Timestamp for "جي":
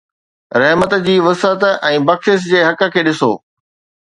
1.09-1.17, 2.49-2.63